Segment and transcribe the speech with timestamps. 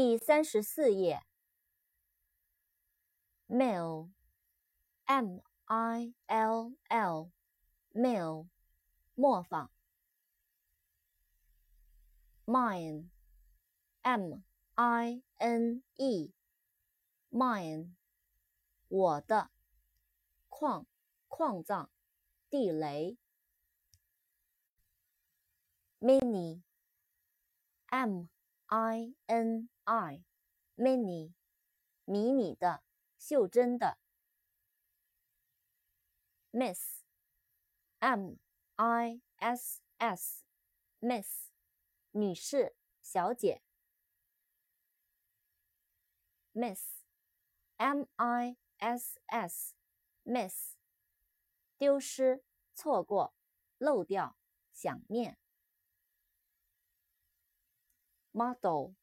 [0.00, 1.24] 第三十四页
[3.48, 8.46] ，mill，m i l l，mill，
[9.16, 9.72] 磨坊。
[12.46, 13.10] mine，m
[14.76, 16.36] i n e，mine，
[18.86, 19.50] 我的，
[20.48, 20.86] 矿，
[21.26, 21.90] 矿藏，
[22.48, 23.18] 地雷。
[25.98, 26.68] mini，m
[28.68, 31.32] i n i，mini，
[32.04, 32.82] 迷你的，
[33.18, 33.98] 袖珍的。
[36.52, 38.36] miss，m
[38.76, 41.50] i s s，miss，
[42.10, 43.62] 女士，小姐。
[46.52, 50.74] miss，m i s s，miss，
[51.78, 52.42] 丢失，
[52.74, 53.34] 错过，
[53.78, 54.36] 漏掉，
[54.72, 55.38] 想念。
[58.37, 58.95] model，m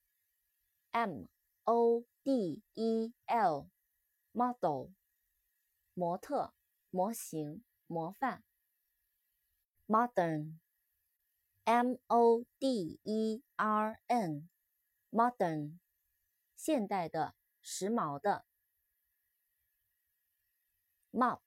[1.65, 4.91] o d e l，model，
[5.95, 6.55] 模特、
[6.91, 8.45] 模型、模范。
[9.87, 10.57] modern，m
[12.07, 15.79] o d e r n，modern，
[16.57, 18.45] 现代的、时髦的。
[21.13, 21.47] mop，m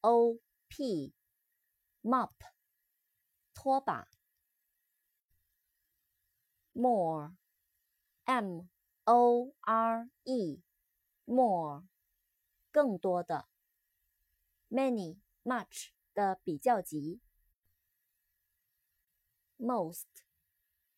[0.00, 2.32] o p，mop，
[3.52, 4.08] 拖把。
[6.73, 7.35] More,
[8.25, 8.67] m
[9.05, 10.61] o r e,
[11.25, 11.83] more，
[12.71, 13.47] 更多的。
[14.69, 17.21] many, much 的比较级。
[19.57, 20.07] most,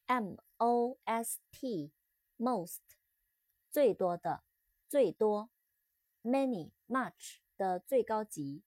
[0.05, 1.91] m o s t,
[2.37, 2.79] most，
[3.69, 4.43] 最多的，
[4.87, 5.49] 最多。
[6.23, 8.63] many, much 的最高级。